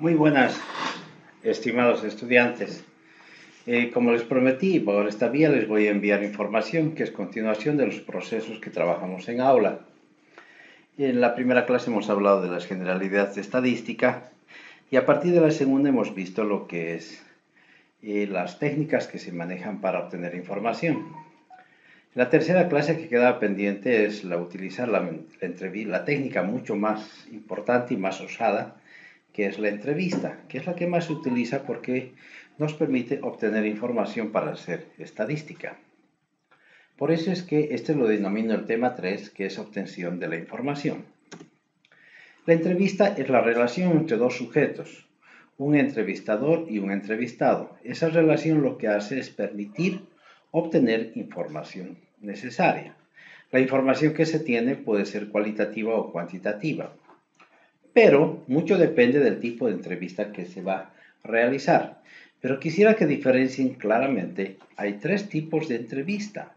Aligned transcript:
Muy 0.00 0.14
buenas, 0.14 0.60
estimados 1.44 2.02
estudiantes. 2.02 2.84
Eh, 3.66 3.92
como 3.92 4.10
les 4.10 4.24
prometí, 4.24 4.80
por 4.80 5.06
esta 5.06 5.28
vía 5.28 5.48
les 5.48 5.68
voy 5.68 5.86
a 5.86 5.92
enviar 5.92 6.24
información 6.24 6.96
que 6.96 7.04
es 7.04 7.12
continuación 7.12 7.76
de 7.76 7.86
los 7.86 8.00
procesos 8.00 8.58
que 8.58 8.70
trabajamos 8.70 9.28
en 9.28 9.40
aula. 9.40 9.80
En 10.98 11.20
la 11.20 11.36
primera 11.36 11.66
clase 11.66 11.90
hemos 11.90 12.10
hablado 12.10 12.42
de 12.42 12.48
las 12.48 12.66
generalidades 12.66 13.36
de 13.36 13.42
estadística 13.42 14.30
y 14.90 14.96
a 14.96 15.06
partir 15.06 15.34
de 15.34 15.40
la 15.40 15.52
segunda 15.52 15.90
hemos 15.90 16.16
visto 16.16 16.42
lo 16.42 16.66
que 16.66 16.96
es 16.96 17.22
eh, 18.02 18.26
las 18.26 18.58
técnicas 18.58 19.06
que 19.06 19.20
se 19.20 19.30
manejan 19.30 19.80
para 19.80 20.00
obtener 20.00 20.34
información. 20.34 21.06
La 22.16 22.28
tercera 22.28 22.68
clase 22.68 22.96
que 22.96 23.08
quedaba 23.08 23.38
pendiente 23.38 24.04
es 24.04 24.24
la 24.24 24.36
utilizar 24.36 24.88
la, 24.88 25.08
la 25.40 26.04
técnica 26.04 26.42
mucho 26.42 26.74
más 26.74 27.28
importante 27.30 27.94
y 27.94 27.98
más 27.98 28.20
usada 28.20 28.80
que 29.32 29.46
es 29.46 29.58
la 29.58 29.68
entrevista, 29.68 30.40
que 30.48 30.58
es 30.58 30.66
la 30.66 30.74
que 30.74 30.86
más 30.86 31.06
se 31.06 31.12
utiliza 31.12 31.62
porque 31.64 32.12
nos 32.58 32.74
permite 32.74 33.20
obtener 33.22 33.66
información 33.66 34.32
para 34.32 34.52
hacer 34.52 34.86
estadística. 34.98 35.78
Por 36.96 37.10
eso 37.10 37.32
es 37.32 37.42
que 37.42 37.68
este 37.72 37.94
lo 37.94 38.06
denomino 38.06 38.54
el 38.54 38.66
tema 38.66 38.94
3, 38.94 39.30
que 39.30 39.46
es 39.46 39.58
obtención 39.58 40.18
de 40.20 40.28
la 40.28 40.36
información. 40.36 41.06
La 42.46 42.54
entrevista 42.54 43.14
es 43.16 43.28
la 43.28 43.40
relación 43.40 43.92
entre 43.92 44.16
dos 44.16 44.36
sujetos, 44.36 45.06
un 45.56 45.74
entrevistador 45.74 46.66
y 46.68 46.78
un 46.78 46.90
entrevistado. 46.90 47.76
Esa 47.84 48.08
relación 48.08 48.62
lo 48.62 48.76
que 48.76 48.88
hace 48.88 49.18
es 49.18 49.30
permitir 49.30 50.02
obtener 50.50 51.12
información 51.14 51.98
necesaria. 52.20 52.96
La 53.50 53.60
información 53.60 54.12
que 54.12 54.26
se 54.26 54.40
tiene 54.40 54.76
puede 54.76 55.06
ser 55.06 55.28
cualitativa 55.28 55.94
o 55.94 56.12
cuantitativa 56.12 56.94
pero 57.92 58.42
mucho 58.46 58.78
depende 58.78 59.20
del 59.20 59.40
tipo 59.40 59.66
de 59.66 59.74
entrevista 59.74 60.32
que 60.32 60.46
se 60.46 60.62
va 60.62 60.74
a 60.74 60.90
realizar. 61.24 62.00
Pero 62.40 62.58
quisiera 62.58 62.94
que 62.94 63.06
diferencien 63.06 63.74
claramente, 63.74 64.56
hay 64.76 64.94
tres 64.94 65.28
tipos 65.28 65.68
de 65.68 65.76
entrevista. 65.76 66.54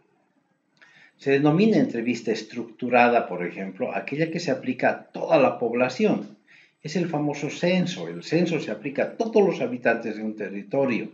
Se 1.17 1.31
denomina 1.31 1.77
entrevista 1.77 2.31
estructurada, 2.31 3.27
por 3.27 3.45
ejemplo, 3.45 3.93
aquella 3.93 4.31
que 4.31 4.39
se 4.39 4.51
aplica 4.51 4.89
a 4.89 5.03
toda 5.03 5.37
la 5.37 5.59
población. 5.59 6.37
Es 6.81 6.95
el 6.95 7.07
famoso 7.07 7.49
censo. 7.49 8.07
El 8.07 8.23
censo 8.23 8.59
se 8.59 8.71
aplica 8.71 9.03
a 9.03 9.11
todos 9.17 9.45
los 9.45 9.61
habitantes 9.61 10.17
de 10.17 10.23
un 10.23 10.35
territorio. 10.35 11.11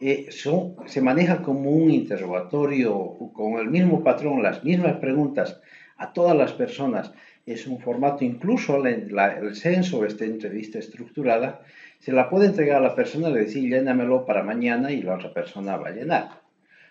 Eh, 0.00 0.30
se 0.30 1.00
maneja 1.02 1.42
como 1.42 1.70
un 1.70 1.90
interrogatorio 1.90 2.94
con 3.34 3.58
el 3.58 3.68
mismo 3.68 4.02
patrón, 4.02 4.42
las 4.42 4.64
mismas 4.64 4.96
preguntas 4.96 5.60
a 6.00 6.14
todas 6.14 6.34
las 6.34 6.54
personas 6.54 7.12
es 7.44 7.66
un 7.66 7.78
formato, 7.78 8.24
incluso 8.24 8.84
el 8.84 9.54
censo, 9.54 10.04
esta 10.06 10.24
entrevista 10.24 10.78
estructurada, 10.78 11.60
se 11.98 12.12
la 12.12 12.30
puede 12.30 12.46
entregar 12.46 12.78
a 12.78 12.88
la 12.88 12.94
persona, 12.94 13.28
le 13.28 13.40
decir, 13.40 13.68
llénamelo 13.68 14.24
para 14.24 14.42
mañana 14.42 14.90
y 14.92 15.02
la 15.02 15.14
otra 15.16 15.34
persona 15.34 15.76
va 15.76 15.88
a 15.88 15.92
llenar. 15.92 16.40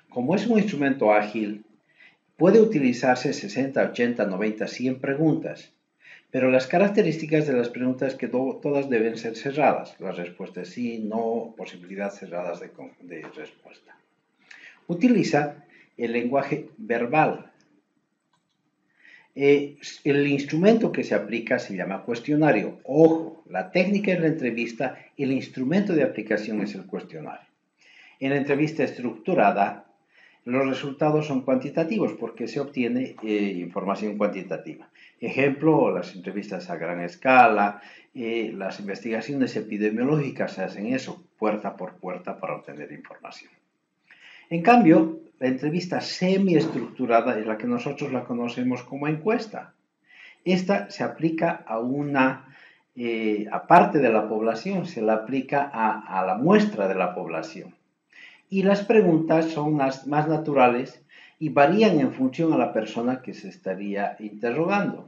Como 0.09 0.35
es 0.35 0.45
un 0.45 0.59
instrumento 0.59 1.11
ágil, 1.11 1.65
puede 2.37 2.61
utilizarse 2.61 3.33
60, 3.33 3.81
80, 3.81 4.25
90, 4.27 4.67
100 4.67 4.99
preguntas, 4.99 5.73
pero 6.29 6.51
las 6.51 6.67
características 6.67 7.47
de 7.47 7.53
las 7.53 7.69
preguntas 7.69 8.13
que 8.13 8.27
todas 8.27 8.89
deben 8.89 9.17
ser 9.17 9.35
cerradas. 9.35 9.99
Las 9.99 10.17
respuestas 10.17 10.67
sí, 10.67 10.99
no, 10.99 11.55
posibilidad 11.57 12.11
cerradas 12.11 12.59
de 12.59 13.21
respuesta. 13.35 13.97
Utiliza 14.85 15.65
el 15.97 16.13
lenguaje 16.13 16.69
verbal, 16.77 17.48
eh, 19.35 19.77
el 20.03 20.27
instrumento 20.27 20.91
que 20.91 21.03
se 21.03 21.15
aplica 21.15 21.59
se 21.59 21.75
llama 21.75 22.03
cuestionario. 22.03 22.79
Ojo, 22.83 23.43
la 23.49 23.71
técnica 23.71 24.11
es 24.11 24.19
la 24.19 24.27
entrevista, 24.27 24.97
el 25.17 25.31
instrumento 25.31 25.93
de 25.93 26.03
aplicación 26.03 26.61
es 26.61 26.75
el 26.75 26.85
cuestionario. 26.85 27.47
En 28.19 28.31
la 28.31 28.37
entrevista 28.37 28.83
estructurada, 28.83 29.85
los 30.45 30.67
resultados 30.67 31.27
son 31.27 31.41
cuantitativos 31.41 32.13
porque 32.13 32.47
se 32.47 32.59
obtiene 32.59 33.15
eh, 33.23 33.55
información 33.59 34.17
cuantitativa. 34.17 34.89
Ejemplo, 35.21 35.91
las 35.91 36.15
entrevistas 36.15 36.69
a 36.69 36.77
gran 36.77 37.01
escala, 37.01 37.81
eh, 38.15 38.51
las 38.55 38.79
investigaciones 38.79 39.55
epidemiológicas 39.55 40.53
se 40.53 40.63
hacen 40.63 40.87
eso, 40.87 41.23
puerta 41.37 41.75
por 41.75 41.97
puerta 41.97 42.39
para 42.39 42.55
obtener 42.55 42.91
información. 42.91 43.51
En 44.49 44.63
cambio, 44.63 45.19
la 45.39 45.47
entrevista 45.47 46.01
semiestructurada 46.01 47.37
es 47.37 47.45
la 47.45 47.57
que 47.57 47.67
nosotros 47.67 48.11
la 48.11 48.25
conocemos 48.25 48.81
como 48.81 49.07
encuesta. 49.07 49.73
Esta 50.43 50.89
se 50.89 51.03
aplica 51.03 51.63
a 51.67 51.77
una, 51.77 52.55
eh, 52.95 53.45
aparte 53.51 53.99
de 53.99 54.11
la 54.11 54.27
población, 54.27 54.87
se 54.87 55.03
la 55.03 55.13
aplica 55.13 55.69
a, 55.71 56.25
la 56.25 56.35
muestra 56.35 56.87
de 56.87 56.95
la 56.95 57.13
población. 57.13 57.75
Y 58.49 58.63
las 58.63 58.83
preguntas 58.83 59.45
son 59.51 59.77
las 59.77 60.07
más 60.07 60.27
naturales 60.27 61.05
y 61.37 61.49
varían 61.49 61.99
en 61.99 62.11
función 62.11 62.51
a 62.51 62.57
la 62.57 62.73
persona 62.73 63.21
que 63.21 63.35
se 63.35 63.49
estaría 63.49 64.15
interrogando. 64.19 65.07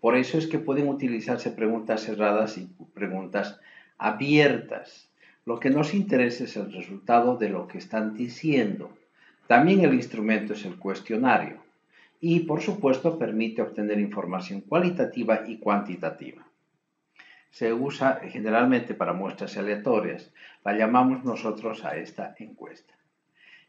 Por 0.00 0.16
eso 0.16 0.38
es 0.38 0.46
que 0.46 0.58
pueden 0.58 0.88
utilizarse 0.88 1.50
preguntas 1.50 2.02
cerradas 2.02 2.56
y 2.56 2.70
preguntas 2.94 3.60
abiertas. 3.98 5.11
Lo 5.44 5.58
que 5.58 5.70
nos 5.70 5.92
interesa 5.92 6.44
es 6.44 6.56
el 6.56 6.72
resultado 6.72 7.36
de 7.36 7.48
lo 7.48 7.66
que 7.66 7.78
están 7.78 8.14
diciendo. 8.14 8.96
También 9.48 9.80
el 9.80 9.94
instrumento 9.94 10.52
es 10.52 10.64
el 10.64 10.78
cuestionario 10.78 11.56
y 12.20 12.40
por 12.40 12.60
supuesto 12.60 13.18
permite 13.18 13.60
obtener 13.60 13.98
información 13.98 14.60
cualitativa 14.60 15.42
y 15.46 15.58
cuantitativa. 15.58 16.46
Se 17.50 17.72
usa 17.72 18.20
generalmente 18.22 18.94
para 18.94 19.12
muestras 19.12 19.56
aleatorias. 19.56 20.32
La 20.64 20.76
llamamos 20.76 21.24
nosotros 21.24 21.84
a 21.84 21.96
esta 21.96 22.36
encuesta. 22.38 22.94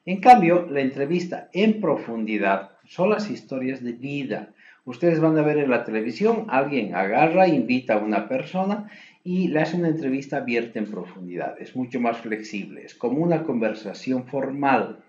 En 0.06 0.22
cambio, 0.22 0.68
la 0.70 0.82
entrevista 0.82 1.50
en 1.54 1.82
profundidad 1.82 2.72
son 2.86 3.10
las 3.10 3.32
historias 3.32 3.84
de 3.84 3.94
vida. 3.94 4.50
Ustedes 4.86 5.20
van 5.20 5.38
a 5.38 5.42
ver 5.42 5.58
en 5.58 5.72
la 5.72 5.86
televisión, 5.86 6.46
alguien 6.50 6.94
agarra, 6.94 7.48
invita 7.48 7.96
a 7.96 7.98
una 7.98 8.28
persona 8.28 8.92
y 9.24 9.48
le 9.48 9.62
hace 9.62 9.78
una 9.78 9.88
entrevista 9.88 10.38
abierta 10.38 10.80
en 10.80 10.92
profundidad. 10.92 11.56
Es 11.60 11.76
mucho 11.76 12.00
más 12.00 12.18
flexible, 12.18 12.84
es 12.86 12.94
como 12.94 13.20
una 13.20 13.44
conversación 13.44 14.26
formal, 14.26 15.00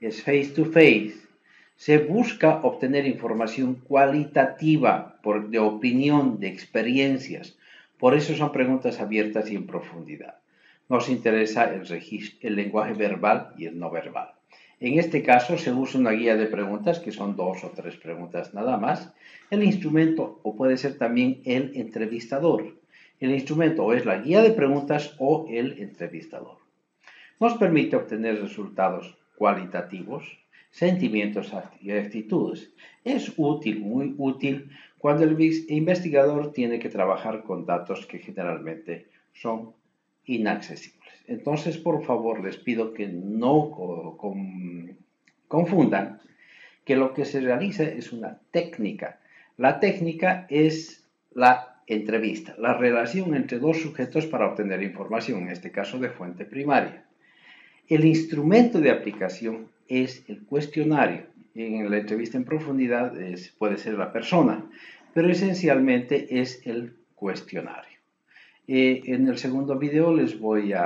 es 0.00 0.22
face 0.22 0.52
to 0.54 0.64
face. 0.66 1.14
Se 1.76 1.98
busca 1.98 2.60
obtener 2.62 3.06
información 3.06 3.76
cualitativa 3.76 5.20
por, 5.22 5.48
de 5.48 5.58
opinión, 5.58 6.40
de 6.40 6.48
experiencias. 6.48 7.56
Por 7.98 8.14
eso 8.14 8.34
son 8.34 8.52
preguntas 8.52 9.00
abiertas 9.00 9.50
y 9.50 9.56
en 9.56 9.66
profundidad. 9.66 10.38
Nos 10.88 11.08
interesa 11.08 11.72
el, 11.72 11.82
el 12.40 12.56
lenguaje 12.56 12.94
verbal 12.94 13.52
y 13.56 13.66
el 13.66 13.78
no 13.78 13.90
verbal. 13.90 14.32
En 14.80 14.98
este 14.98 15.22
caso 15.22 15.58
se 15.58 15.72
usa 15.72 15.98
una 15.98 16.12
guía 16.12 16.36
de 16.36 16.46
preguntas, 16.46 17.00
que 17.00 17.10
son 17.10 17.36
dos 17.36 17.64
o 17.64 17.70
tres 17.70 17.96
preguntas 17.96 18.54
nada 18.54 18.76
más. 18.76 19.12
El 19.50 19.64
instrumento, 19.64 20.40
o 20.44 20.54
puede 20.54 20.76
ser 20.76 20.98
también 20.98 21.40
el 21.44 21.72
entrevistador. 21.74 22.77
El 23.20 23.32
instrumento 23.32 23.92
es 23.92 24.06
la 24.06 24.18
guía 24.18 24.42
de 24.42 24.52
preguntas 24.52 25.14
o 25.18 25.46
el 25.50 25.80
entrevistador. 25.80 26.58
Nos 27.40 27.54
permite 27.54 27.96
obtener 27.96 28.40
resultados 28.40 29.16
cualitativos, 29.36 30.38
sentimientos 30.70 31.52
y 31.80 31.92
actitudes. 31.92 32.72
Es 33.04 33.32
útil, 33.36 33.80
muy 33.80 34.14
útil, 34.18 34.70
cuando 34.98 35.24
el 35.24 35.40
investigador 35.68 36.52
tiene 36.52 36.78
que 36.78 36.88
trabajar 36.88 37.42
con 37.42 37.64
datos 37.64 38.06
que 38.06 38.18
generalmente 38.18 39.06
son 39.32 39.72
inaccesibles. 40.24 40.98
Entonces, 41.26 41.78
por 41.78 42.04
favor, 42.04 42.44
les 42.44 42.56
pido 42.56 42.92
que 42.92 43.08
no 43.08 44.16
confundan 45.48 46.20
que 46.84 46.96
lo 46.96 47.14
que 47.14 47.24
se 47.24 47.40
realiza 47.40 47.84
es 47.84 48.12
una 48.12 48.40
técnica. 48.50 49.20
La 49.56 49.78
técnica 49.78 50.46
es 50.48 51.04
la 51.32 51.77
entrevista, 51.88 52.54
la 52.58 52.74
relación 52.74 53.34
entre 53.34 53.58
dos 53.58 53.78
sujetos 53.78 54.26
para 54.26 54.46
obtener 54.46 54.82
información, 54.82 55.42
en 55.42 55.48
este 55.48 55.70
caso 55.70 55.98
de 55.98 56.10
fuente 56.10 56.44
primaria. 56.44 57.04
El 57.88 58.04
instrumento 58.04 58.80
de 58.80 58.90
aplicación 58.90 59.68
es 59.88 60.22
el 60.28 60.44
cuestionario. 60.44 61.22
En 61.54 61.90
la 61.90 61.96
entrevista 61.98 62.36
en 62.36 62.44
profundidad 62.44 63.14
puede 63.58 63.78
ser 63.78 63.94
la 63.94 64.12
persona, 64.12 64.66
pero 65.14 65.30
esencialmente 65.30 66.40
es 66.40 66.64
el 66.66 66.92
cuestionario. 67.14 67.98
Eh, 68.68 69.00
en 69.06 69.26
el 69.26 69.38
segundo 69.38 69.78
video 69.78 70.14
les 70.14 70.38
voy 70.38 70.74
a 70.74 70.84